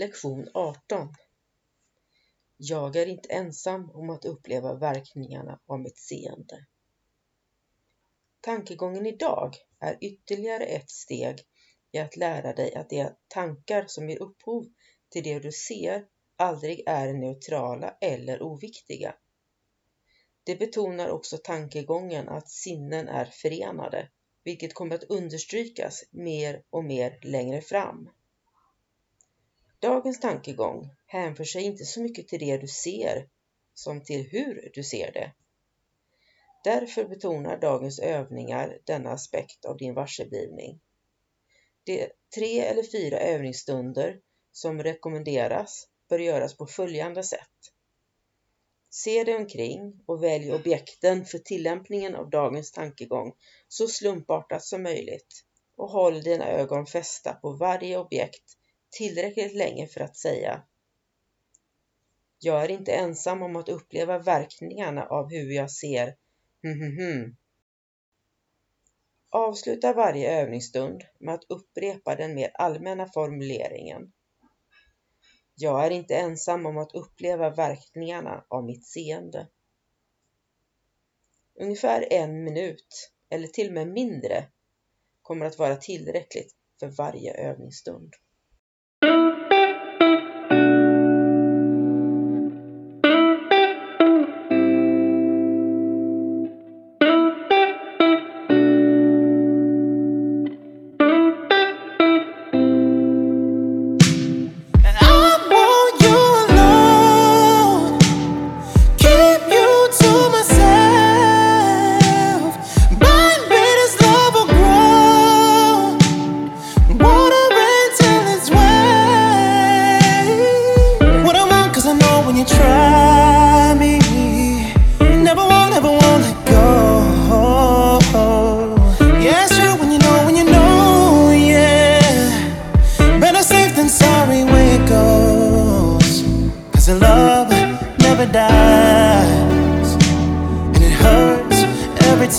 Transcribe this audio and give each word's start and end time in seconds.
Lektion 0.00 0.48
18 0.54 1.14
Jag 2.56 2.96
är 2.96 3.06
inte 3.06 3.28
ensam 3.28 3.90
om 3.90 4.10
att 4.10 4.24
uppleva 4.24 4.74
verkningarna 4.74 5.60
av 5.66 5.80
mitt 5.80 5.98
seende. 5.98 6.66
Tankegången 8.40 9.06
idag 9.06 9.54
är 9.80 9.98
ytterligare 10.00 10.64
ett 10.64 10.90
steg 10.90 11.38
i 11.92 11.98
att 11.98 12.16
lära 12.16 12.52
dig 12.52 12.74
att 12.74 12.90
de 12.90 13.10
tankar 13.28 13.84
som 13.86 14.10
ger 14.10 14.22
upphov 14.22 14.66
till 15.08 15.22
det 15.22 15.38
du 15.38 15.52
ser 15.52 16.06
aldrig 16.36 16.82
är 16.86 17.12
neutrala 17.12 17.96
eller 18.00 18.42
oviktiga. 18.42 19.14
Det 20.44 20.56
betonar 20.56 21.08
också 21.08 21.38
tankegången 21.38 22.28
att 22.28 22.50
sinnen 22.50 23.08
är 23.08 23.24
förenade, 23.24 24.08
vilket 24.44 24.74
kommer 24.74 24.94
att 24.94 25.04
understrykas 25.04 26.04
mer 26.10 26.62
och 26.70 26.84
mer 26.84 27.18
längre 27.22 27.60
fram. 27.60 28.10
Dagens 29.80 30.20
tankegång 30.20 30.90
hänför 31.06 31.44
sig 31.44 31.62
inte 31.62 31.84
så 31.84 32.00
mycket 32.00 32.28
till 32.28 32.38
det 32.40 32.56
du 32.56 32.66
ser 32.66 33.28
som 33.74 34.04
till 34.04 34.28
hur 34.30 34.70
du 34.74 34.82
ser 34.82 35.12
det. 35.12 35.32
Därför 36.64 37.04
betonar 37.04 37.56
dagens 37.56 37.98
övningar 37.98 38.78
denna 38.84 39.10
aspekt 39.10 39.64
av 39.64 39.76
din 39.76 39.94
varseblivning. 39.94 40.80
De 41.84 42.08
tre 42.34 42.60
eller 42.60 42.82
fyra 42.82 43.18
övningsstunder 43.18 44.20
som 44.52 44.82
rekommenderas 44.82 45.88
bör 46.08 46.18
göras 46.18 46.56
på 46.56 46.66
följande 46.66 47.22
sätt. 47.22 47.72
Se 48.90 49.24
dig 49.24 49.36
omkring 49.36 50.02
och 50.06 50.22
välj 50.22 50.52
objekten 50.52 51.24
för 51.24 51.38
tillämpningen 51.38 52.14
av 52.14 52.30
dagens 52.30 52.72
tankegång 52.72 53.32
så 53.68 53.88
slumpartat 53.88 54.64
som 54.64 54.82
möjligt 54.82 55.44
och 55.76 55.90
håll 55.90 56.22
dina 56.22 56.48
ögon 56.48 56.86
fästa 56.86 57.32
på 57.32 57.52
varje 57.52 57.98
objekt 57.98 58.56
tillräckligt 58.90 59.54
länge 59.54 59.86
för 59.86 60.00
att 60.00 60.16
säga 60.16 60.62
Jag 62.38 62.64
är 62.64 62.70
inte 62.70 62.92
ensam 62.92 63.42
om 63.42 63.56
att 63.56 63.68
uppleva 63.68 64.18
verkningarna 64.18 65.06
av 65.06 65.30
hur 65.30 65.50
jag 65.50 65.70
ser 65.70 66.16
hm, 66.62 66.80
hm, 66.80 66.98
hm. 66.98 67.36
Avsluta 69.30 69.92
varje 69.92 70.40
övningsstund 70.40 71.04
med 71.18 71.34
att 71.34 71.44
upprepa 71.48 72.16
den 72.16 72.34
mer 72.34 72.50
allmänna 72.54 73.06
formuleringen. 73.06 74.12
Jag 75.54 75.86
är 75.86 75.90
inte 75.90 76.16
ensam 76.16 76.66
om 76.66 76.78
att 76.78 76.94
uppleva 76.94 77.50
verkningarna 77.50 78.44
av 78.48 78.64
mitt 78.64 78.86
seende. 78.86 79.48
Ungefär 81.54 82.12
en 82.12 82.44
minut, 82.44 83.12
eller 83.28 83.48
till 83.48 83.68
och 83.68 83.74
med 83.74 83.88
mindre, 83.88 84.46
kommer 85.22 85.46
att 85.46 85.58
vara 85.58 85.76
tillräckligt 85.76 86.54
för 86.80 86.86
varje 86.86 87.34
övningsstund. 87.34 88.14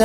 You 0.00 0.04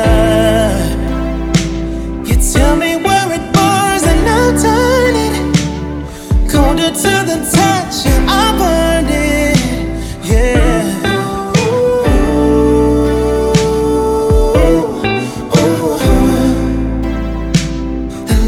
tell 2.52 2.74
me 2.74 2.96
where 2.96 3.32
it 3.32 3.52
burns 3.54 4.02
and 4.02 4.28
I'll 4.28 4.52
turn 4.60 5.14
it 5.14 5.34
colder 6.50 6.90
to 6.90 7.24
the 7.28 7.36
touch 7.54 8.04
I 8.26 8.56
it. 9.08 9.56
Yeah. 10.24 10.82
Ooh, 11.06 11.94
ooh. 15.54 15.96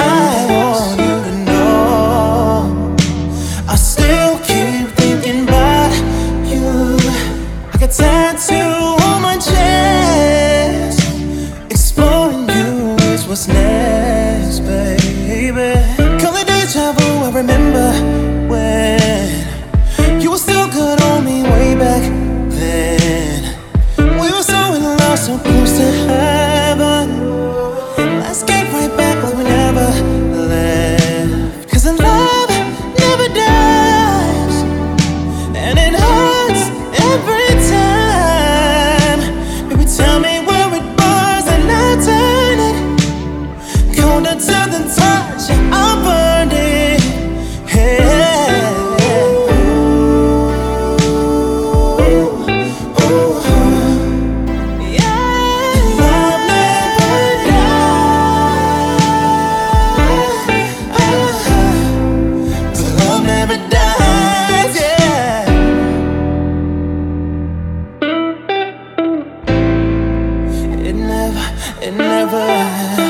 and 71.83 71.97
never. 71.99 73.08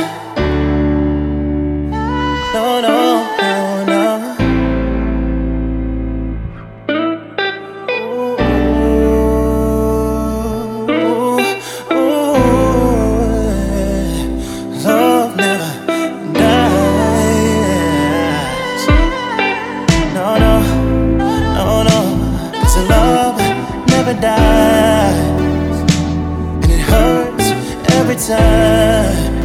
Time. 28.19 29.39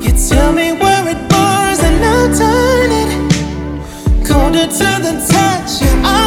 You 0.00 0.12
tell 0.28 0.52
me 0.52 0.72
where 0.72 1.08
it 1.08 1.20
was, 1.30 1.78
and 1.82 2.04
I'll 2.04 2.30
turn 2.34 2.90
it 3.02 3.10
colder 4.26 4.66
to 4.66 4.88
the 5.04 5.14
touch. 5.28 6.19